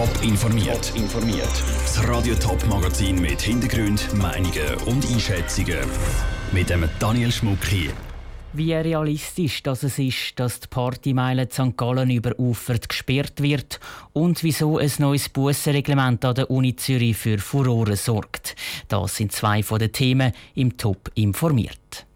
[0.00, 0.92] Top informiert.
[0.96, 1.62] informiert.
[1.82, 5.76] Das Radio Top Magazin mit Hintergrund, Meinungen und Einschätzungen
[6.52, 7.90] mit dem Daniel Schmuck hier.
[8.54, 11.76] Wie realistisch das es ist, dass die Partymeile St.
[11.76, 13.78] Gallen überufert gesperrt wird
[14.14, 18.56] und wieso ein neues Bussenreglement an der Uni Zürich für Furore sorgt.
[18.88, 22.06] Das sind zwei von den Themen im Top informiert.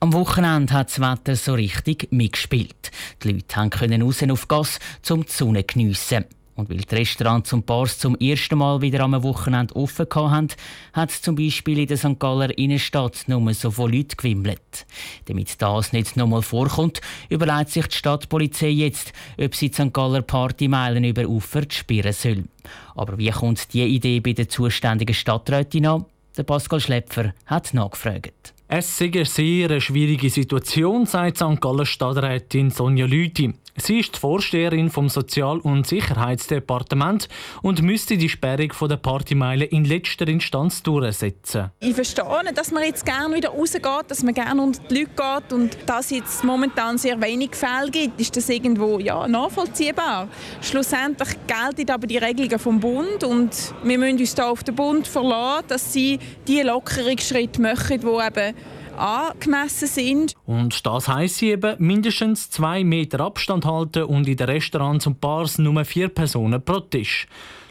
[0.00, 2.92] Am Wochenende hat das Wetter so richtig mitgespielt.
[3.24, 4.78] Die Leute können raus auf Gas,
[5.10, 6.24] um die Sonne geniessen.
[6.54, 10.54] Und weil die Restaurants und Bars zum ersten Mal wieder am Wochenende offen hatten,
[10.92, 12.16] hat es zum Beispiel in der St.
[12.20, 14.86] Galler Innenstadt nur so viele Leute gewimmelt.
[15.24, 19.92] Damit das nicht nochmal vorkommt, überlegt sich die Stadtpolizei jetzt, ob sie die St.
[19.92, 22.44] Galler Partymeilen über Ufer sperren soll.
[22.94, 26.04] Aber wie kommt diese Idee bei der zuständigen Stadträtin an?
[26.36, 28.54] Der Pascal Schlepfer hat nachgefragt.
[28.70, 31.58] Es ist eine sehr schwierige Situation, sagt St.
[31.58, 33.54] Gallen Stadträtin Sonja Lüthi.
[33.80, 37.28] Sie ist die Vorsteherin vom Sozial- und Sicherheitsdepartement
[37.62, 41.70] und müsste die Sperrung der Partymeile in letzter Instanz durchsetzen.
[41.80, 45.52] Ich verstehe, dass man jetzt gerne wieder rausgeht, dass man gerne unter die Leute geht
[45.52, 50.28] und dass es jetzt momentan sehr wenig Fälle gibt, ist das irgendwo ja, nachvollziehbar.
[50.60, 55.06] Schlussendlich gelten aber die Regelungen vom Bund und wir müssen uns da auf den Bund
[55.06, 58.54] verlassen, dass sie die Lockerungsschritte machen, die eben
[58.98, 60.34] angemessen sind.
[60.46, 65.58] Und das heisst eben mindestens zwei Meter Abstand halten und in den Restaurants und Bars
[65.58, 67.26] nur vier Personen pro Tisch.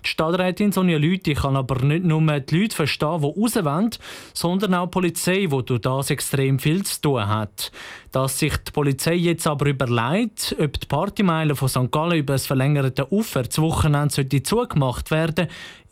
[0.08, 3.89] Die Stadträtin Sonja Lüthi kann aber nicht nur die Leute verstehen, die raus wollen,
[4.33, 7.72] sondern auch die Polizei, die durch das extrem viel zu tun hat.
[8.14, 11.92] Dass sich die Polizei jetzt aber überlegt, ob die Partymeile von St.
[11.92, 15.48] Gallen über das verlängerte Ufer das Wochenende zugemacht werden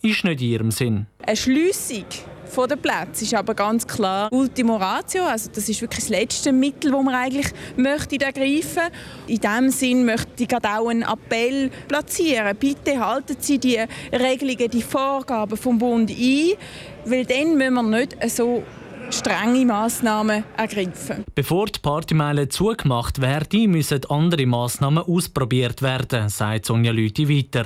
[0.06, 1.08] ist nicht in ihrem Sinn.
[1.26, 2.06] Eine Schliessung
[2.48, 5.24] von den Plätzen ist aber ganz klar Ultimo Ratio.
[5.24, 8.84] Also das ist wirklich das letzte Mittel, das man eigentlich möchte ergreifen
[9.28, 12.56] In diesem Sinn möchte ich gerade auch einen Appell platzieren.
[12.58, 13.80] Bitte halten Sie die
[14.14, 16.52] Regelungen, die Vorgaben vom Bund ein,
[17.06, 18.64] weil dann müssen wir nicht so
[19.10, 21.24] strenge Massnahmen ergreifen.
[21.34, 27.66] Bevor die Partymeile zugemacht werden, müssen andere Massnahmen ausprobiert werden, sagt Sonja Lüthi weiter.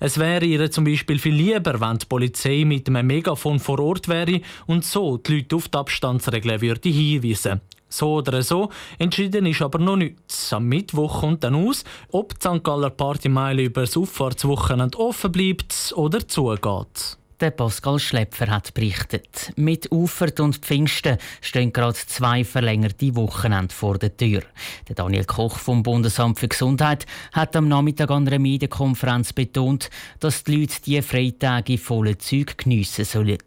[0.00, 4.08] Es wäre ihr zum Beispiel viel lieber, wenn die Polizei mit einem Megafon vor Ort
[4.08, 7.60] wäre und so die Leute auf die Abstandsregeln würde hinweisen.
[7.90, 8.68] So oder so,
[8.98, 10.52] entschieden ist aber noch nichts.
[10.52, 12.62] Am Mittwoch kommt dann aus, ob die St.
[12.62, 17.18] Galler Partymeile über das Auffahrtswochenende offen bleibt oder zugeht.
[17.40, 19.52] Der Pascal Schlepfer hat berichtet.
[19.54, 24.42] Mit Ufert und Pfingsten stehen gerade zwei verlängerte Wochenende vor der Tür.
[24.88, 29.88] Der Daniel Koch vom Bundesamt für Gesundheit hat am Nachmittag an einer Medienkonferenz betont,
[30.18, 33.38] dass die Leute diese Freitage volle Zeug geniessen sollen.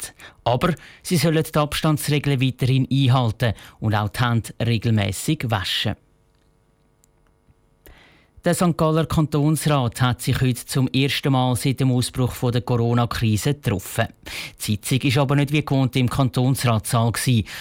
[0.46, 0.74] Aber
[1.04, 5.98] sie sollen die Abstandsregeln weiterhin einhalten und auch die Hände regelmäßig waschen.
[8.44, 8.76] Der St.
[8.76, 14.08] Galler Kantonsrat hat sich heute zum ersten Mal seit dem Ausbruch der Corona-Krise getroffen.
[14.58, 17.14] Die Sitzung war aber nicht wie gewohnt im Kantonsratssaal,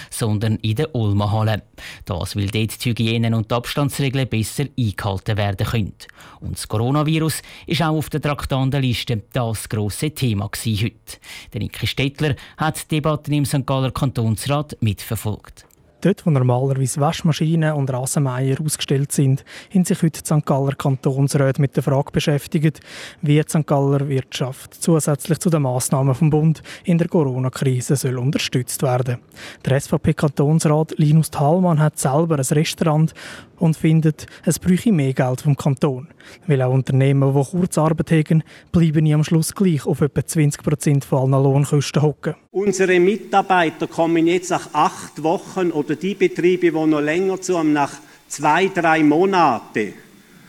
[0.09, 1.61] sondern in der Ulma-Halle.
[2.05, 5.93] Das, weil dort die Hygiene- und die Abstandsregeln besser eingehalten werden können.
[6.39, 11.19] Und das Coronavirus ist auch auf der Traktandenliste das grosse Thema heute.
[11.53, 13.67] Der Niki Stettler hat die Debatten im St.
[13.67, 15.67] Galler Kantonsrat mitverfolgt.
[16.01, 20.43] Dort, wo normalerweise Waschmaschinen und Rasenmeier ausgestellt sind, haben sich heute die St.
[20.47, 22.79] Galler Kantonsräte mit der Frage beschäftigt,
[23.21, 23.67] wie die St.
[23.67, 29.19] Galler Wirtschaft zusätzlich zu den Massnahmen vom Bund in der Corona-Krise soll unterstützt werden.
[29.63, 33.13] Der SVP-Kantonsrat Linus Thalmann hat selber ein Restaurant
[33.59, 36.07] und findet, es bräuchte mehr Geld vom Kanton.
[36.47, 41.31] Weil auch Unternehmen, die Kurzarbeit haben, bleiben am Schluss gleich auf etwa 20 Prozent von
[41.31, 42.35] allen Lohnkosten hocken.
[42.53, 47.71] Unsere Mitarbeiter kommen jetzt nach acht Wochen oder die Betriebe, die noch länger zu haben,
[47.71, 47.93] nach
[48.27, 49.93] zwei, drei Monaten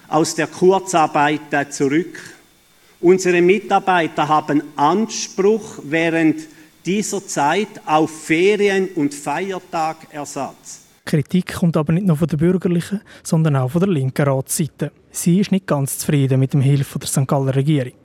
[0.08, 2.18] aus der Kurzarbeit zurück.
[3.00, 6.40] Unsere Mitarbeiter haben Anspruch während
[6.84, 10.81] dieser Zeit auf Ferien- und Feiertagersatz.
[11.04, 14.92] Kritik kommt aber nicht nur von der bürgerlichen, sondern auch von der linken Ratsseite.
[15.10, 17.26] Sie ist nicht ganz zufrieden mit dem Hilfe der St.
[17.26, 17.98] Galler Regierung.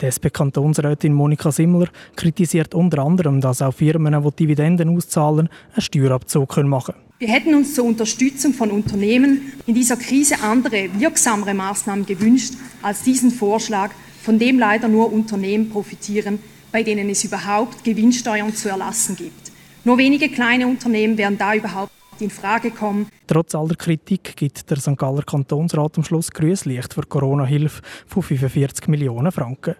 [0.00, 6.56] Die SP-Kantonsrätin Monika Simmler kritisiert unter anderem, dass auch Firmen, die Dividenden auszahlen, einen Steuerabzug
[6.64, 7.06] machen können.
[7.18, 13.02] Wir hätten uns zur Unterstützung von Unternehmen in dieser Krise andere, wirksamere Maßnahmen gewünscht als
[13.02, 13.90] diesen Vorschlag,
[14.22, 16.38] von dem leider nur Unternehmen profitieren,
[16.70, 19.52] bei denen es überhaupt Gewinnsteuern zu erlassen gibt.
[19.84, 23.08] Nur wenige kleine Unternehmen werden da überhaupt in Frage kommen.
[23.26, 24.96] Trotz aller Kritik gibt der St.
[24.96, 29.76] Galler Kantonsrat am Schluss Grüßlicht für Corona-Hilfe von 45 Millionen Franken.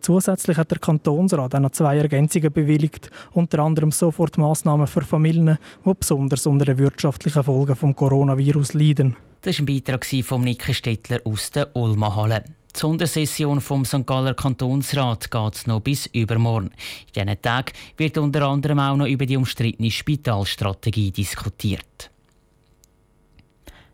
[0.00, 5.94] Zusätzlich hat der Kantonsrat auch noch zwei Ergänzungen bewilligt, unter anderem Sofortmaßnahmen für Familien, die
[5.94, 9.16] besonders unter den wirtschaftlichen Folgen vom Coronavirus leiden.
[9.42, 12.44] Das war ein Beitrag von Nike Stettler aus der Ulma Halle.
[12.78, 14.06] Die Sondersession vom St.
[14.06, 16.70] Galler Kantonsrat geht noch bis übermorgen.
[17.12, 22.08] In diesen Tagen wird unter anderem auch noch über die umstrittene Spitalstrategie diskutiert.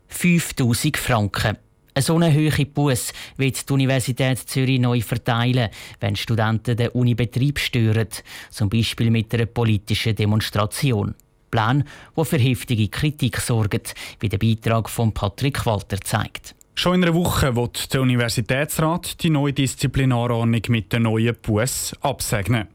[0.09, 1.57] 5000 Franken.
[1.97, 8.09] So eine hohe Buß wird die Universität Zürich neu verteilen, wenn Studenten den Unibetrieb stören,
[8.51, 11.15] zum Beispiel mit einer politischen Demonstration.
[11.49, 11.85] Plan,
[12.15, 16.53] der für heftige Kritik sorgt, wie der Beitrag von Patrick Walter zeigt.
[16.77, 22.67] Schon in einer Woche wird der Universitätsrat die neue Disziplinarordnung mit der neuen Buß absegnen.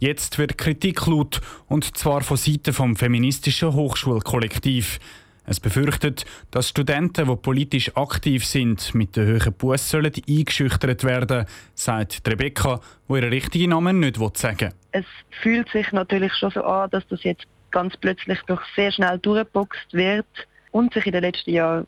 [0.00, 4.98] Jetzt wird Kritik laut, und zwar von Seiten vom feministischen Hochschulkollektiv.
[5.46, 11.46] Es befürchtet, dass Studenten, die politisch aktiv sind, mit der hohen Buß sollen eingeschüchtert werden,
[11.74, 14.72] sagt Rebecca, die ihren richtigen Namen nicht sagen will.
[14.90, 15.06] Es
[15.42, 19.92] fühlt sich natürlich schon so an, dass das jetzt ganz plötzlich doch sehr schnell durchgeboxt
[19.92, 20.26] wird
[20.72, 21.86] und sich in den letzten Jahren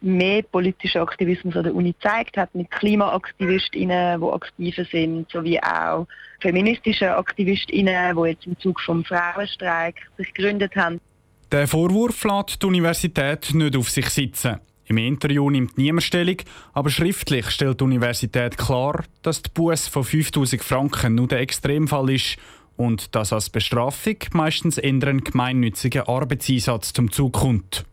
[0.00, 6.06] mehr politischer Aktivismus an der Uni gezeigt hat, mit KlimaaktivistInnen, die aktiver sind, sowie auch
[6.40, 11.00] feministische AktivistInnen, die jetzt im Zug vom Frauenstreik sich gegründet haben.
[11.50, 14.58] Der Vorwurf lässt die Universität nicht auf sich sitzen.
[14.86, 16.36] Im Interview nimmt niemand Stellung,
[16.72, 22.10] aber schriftlich stellt die Universität klar, dass die Buß von 5000 Franken nur der Extremfall
[22.10, 22.38] ist
[22.76, 27.84] und dass als Bestrafung meistens eher ein gemeinnütziger Arbeitseinsatz zum Zug kommt.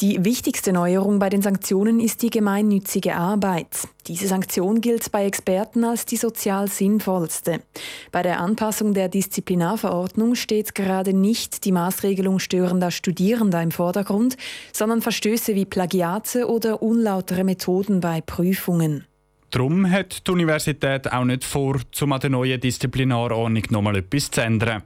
[0.00, 3.68] Die wichtigste Neuerung bei den Sanktionen ist die gemeinnützige Arbeit.
[4.08, 7.62] Diese Sanktion gilt bei Experten als die sozial sinnvollste.
[8.10, 14.36] Bei der Anpassung der Disziplinarverordnung steht gerade nicht die Maßregelung störender Studierender im Vordergrund,
[14.72, 19.06] sondern Verstöße wie Plagiate oder unlautere Methoden bei Prüfungen.
[19.52, 24.40] Darum hat die Universität auch nicht vor, um an der neuen Disziplinarordnung nochmal etwas zu
[24.40, 24.82] ändern.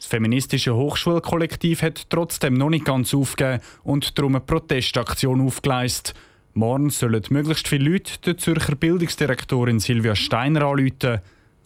[0.00, 6.14] Das feministische Hochschulkollektiv hat trotzdem noch nicht ganz aufgegeben und darum eine Protestaktion aufgeleistet.
[6.54, 11.20] Morgen sollen möglichst viele Leute der Zürcher Bildungsdirektorin Silvia Steiner anrufen,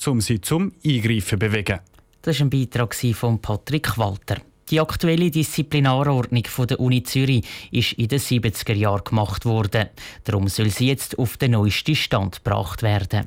[0.07, 1.79] um sie zum Eingreifen zu bewegen.
[2.23, 4.39] Das war ein Beitrag von Patrick Walter.
[4.69, 9.91] Die aktuelle Disziplinarordnung der Uni Zürich ist in den 70er Jahren gemacht worden.
[10.25, 13.27] Darum soll sie jetzt auf den neuesten Stand gebracht werden.